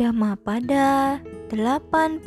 Dhammapada 0.00 1.20
80 1.52 2.24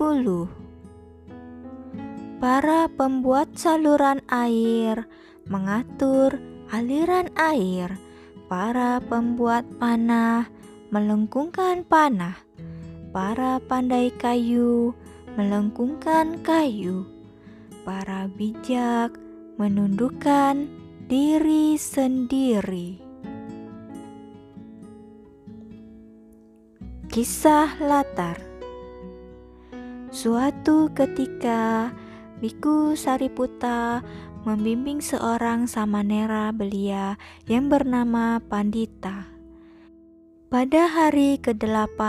Para 2.38 2.86
pembuat 2.86 3.58
saluran 3.58 4.22
air 4.30 5.10
mengatur 5.50 6.38
aliran 6.70 7.34
air. 7.34 7.98
Para 8.46 9.02
pembuat 9.02 9.66
panah 9.82 10.54
melengkungkan 10.94 11.82
panah. 11.82 12.38
Para 13.10 13.58
pandai 13.58 14.14
kayu 14.22 14.94
melengkungkan 15.34 16.46
kayu. 16.46 17.10
Para 17.82 18.30
bijak 18.30 19.18
menundukkan 19.58 20.70
diri 21.10 21.74
sendiri. 21.82 23.03
Kisah 27.14 27.78
latar 27.78 28.42
Suatu 30.10 30.90
ketika 30.98 31.94
Biku 32.42 32.98
Sariputa 32.98 34.02
membimbing 34.50 34.98
seorang 34.98 35.70
samanera 35.70 36.50
belia 36.50 37.22
yang 37.46 37.70
bernama 37.70 38.42
Pandita. 38.42 39.30
Pada 40.50 40.90
hari 40.90 41.38
ke-8 41.38 42.02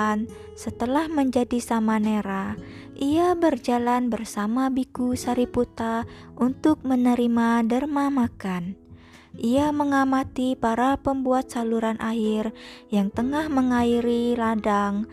setelah 0.57 1.05
menjadi 1.13 1.61
samanera, 1.61 2.57
ia 2.97 3.37
berjalan 3.37 4.09
bersama 4.09 4.73
Biku 4.73 5.21
Sariputa 5.21 6.09
untuk 6.41 6.81
menerima 6.81 7.61
derma 7.69 8.09
makan. 8.09 8.84
Ia 9.35 9.75
mengamati 9.75 10.55
para 10.55 10.95
pembuat 10.95 11.51
saluran 11.51 11.99
air 11.99 12.55
yang 12.87 13.11
tengah 13.11 13.51
mengairi 13.51 14.39
ladang, 14.39 15.11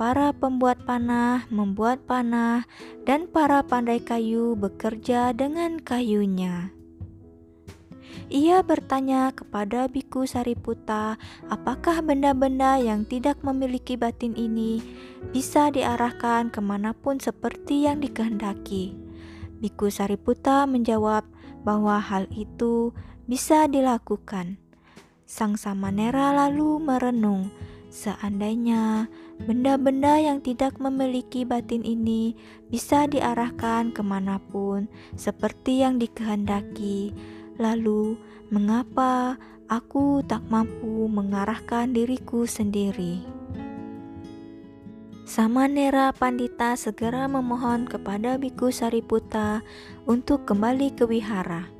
para 0.00 0.32
pembuat 0.32 0.88
panah 0.88 1.44
membuat 1.52 2.00
panah, 2.08 2.64
dan 3.04 3.28
para 3.28 3.60
pandai 3.60 4.00
kayu 4.00 4.56
bekerja 4.56 5.36
dengan 5.36 5.76
kayunya. 5.84 6.72
Ia 8.28 8.60
bertanya 8.60 9.32
kepada 9.32 9.88
Biku 9.88 10.28
Sariputa, 10.28 11.16
apakah 11.48 12.04
benda-benda 12.04 12.76
yang 12.76 13.08
tidak 13.08 13.40
memiliki 13.40 13.96
batin 13.96 14.36
ini 14.36 14.84
bisa 15.32 15.72
diarahkan 15.72 16.52
ke 16.52 16.60
mana 16.60 16.92
pun 16.92 17.16
seperti 17.16 17.88
yang 17.88 18.04
dikehendaki. 18.04 18.96
Biku 19.60 19.88
Sariputa 19.88 20.68
menjawab 20.68 21.24
bahwa 21.64 21.96
hal 22.00 22.28
itu 22.36 22.92
bisa 23.28 23.68
dilakukan. 23.68 24.56
Sang 25.28 25.60
Samanera 25.60 26.32
lalu 26.32 26.80
merenung, 26.80 27.52
seandainya 27.92 29.12
benda-benda 29.44 30.16
yang 30.16 30.40
tidak 30.40 30.80
memiliki 30.80 31.44
batin 31.44 31.84
ini 31.84 32.32
bisa 32.72 33.04
diarahkan 33.04 33.92
ke 33.92 34.00
mana 34.00 34.40
pun 34.40 34.88
seperti 35.20 35.84
yang 35.84 36.00
dikehendaki, 36.00 37.12
lalu 37.60 38.16
mengapa 38.48 39.36
aku 39.68 40.24
tak 40.24 40.48
mampu 40.48 41.12
mengarahkan 41.12 41.92
diriku 41.92 42.48
sendiri? 42.48 43.20
Samanera 45.28 46.16
Pandita 46.16 46.72
segera 46.80 47.28
memohon 47.28 47.84
kepada 47.84 48.40
Biku 48.40 48.72
Sariputa 48.72 49.60
untuk 50.08 50.48
kembali 50.48 50.96
ke 50.96 51.04
wihara. 51.04 51.77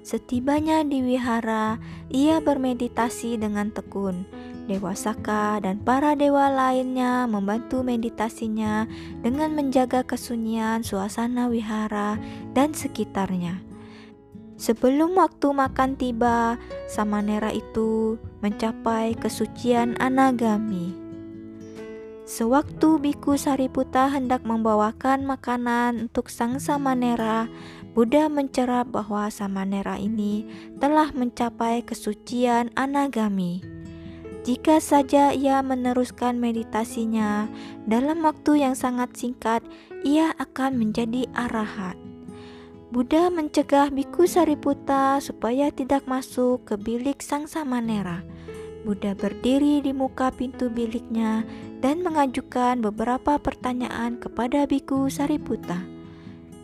Setibanya 0.00 0.80
di 0.80 1.04
wihara, 1.04 1.76
ia 2.08 2.40
bermeditasi 2.40 3.36
dengan 3.36 3.68
tekun. 3.68 4.24
Dewa 4.70 4.94
Saka 4.94 5.58
dan 5.58 5.82
para 5.82 6.14
dewa 6.14 6.46
lainnya 6.46 7.26
membantu 7.26 7.82
meditasinya 7.82 8.86
dengan 9.18 9.52
menjaga 9.58 10.06
kesunyian 10.06 10.86
suasana 10.86 11.50
wihara 11.50 12.16
dan 12.54 12.70
sekitarnya. 12.70 13.58
Sebelum 14.60 15.16
waktu 15.16 15.56
makan 15.56 15.98
tiba, 15.98 16.60
Samanera 16.86 17.50
itu 17.50 18.20
mencapai 18.44 19.16
kesucian 19.16 19.96
anagami. 19.98 21.09
Sewaktu 22.30 23.02
Biku 23.02 23.34
Sariputa 23.34 24.06
hendak 24.06 24.46
membawakan 24.46 25.26
makanan 25.26 26.06
untuk 26.06 26.30
sang 26.30 26.62
Samanera, 26.62 27.50
Buddha 27.90 28.30
mencerap 28.30 28.86
bahwa 28.94 29.26
Samanera 29.34 29.98
ini 29.98 30.46
telah 30.78 31.10
mencapai 31.10 31.82
kesucian 31.82 32.70
anagami. 32.78 33.66
Jika 34.46 34.78
saja 34.78 35.34
ia 35.34 35.58
meneruskan 35.58 36.38
meditasinya 36.38 37.50
dalam 37.90 38.22
waktu 38.22 38.62
yang 38.62 38.78
sangat 38.78 39.10
singkat, 39.18 39.66
ia 40.06 40.30
akan 40.38 40.78
menjadi 40.78 41.26
arahat. 41.34 41.98
Buddha 42.94 43.26
mencegah 43.34 43.90
Biku 43.90 44.30
Sariputa 44.30 45.18
supaya 45.18 45.74
tidak 45.74 46.06
masuk 46.06 46.62
ke 46.62 46.78
bilik 46.78 47.26
sang 47.26 47.50
Samanera. 47.50 48.22
Buddha 48.80 49.12
berdiri 49.12 49.84
di 49.84 49.92
muka 49.92 50.32
pintu 50.32 50.72
biliknya 50.72 51.44
dan 51.84 52.00
mengajukan 52.00 52.80
beberapa 52.80 53.36
pertanyaan 53.36 54.16
kepada 54.16 54.64
Biku 54.64 55.12
Sariputa. 55.12 55.84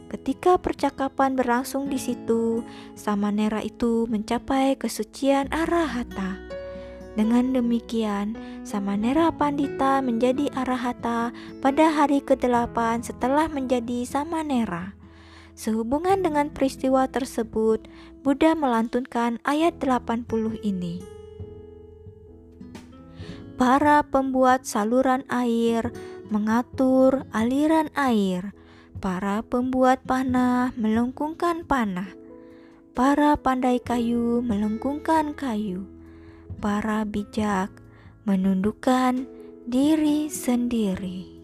Ketika 0.06 0.56
percakapan 0.56 1.34
berlangsung 1.34 1.90
di 1.90 1.98
situ, 1.98 2.62
Samanera 2.94 3.60
itu 3.60 4.06
mencapai 4.06 4.78
kesucian 4.78 5.50
arahata. 5.50 6.38
Dengan 7.16 7.56
demikian, 7.56 8.36
Samanera 8.62 9.32
Pandita 9.32 10.04
menjadi 10.04 10.52
arahata 10.52 11.32
pada 11.64 11.90
hari 11.90 12.20
ke-8 12.22 13.08
setelah 13.08 13.48
menjadi 13.48 14.04
Samanera. 14.04 14.94
Sehubungan 15.56 16.20
dengan 16.20 16.52
peristiwa 16.52 17.08
tersebut, 17.08 17.88
Buddha 18.20 18.52
melantunkan 18.52 19.40
ayat 19.48 19.80
80 19.80 20.60
ini. 20.60 21.15
Para 23.56 24.04
pembuat 24.04 24.68
saluran 24.68 25.24
air 25.32 25.88
mengatur 26.28 27.24
aliran 27.32 27.88
air 27.96 28.52
Para 29.00 29.40
pembuat 29.40 30.04
panah 30.04 30.76
melengkungkan 30.76 31.64
panah. 31.64 32.12
Para 32.96 33.36
pandai 33.36 33.80
kayu 33.80 34.40
melengkungkan 34.40 35.36
kayu. 35.36 35.84
Para 36.60 37.04
bijak 37.04 37.72
menundukkan 38.24 39.28
diri 39.68 40.32
sendiri. 40.32 41.35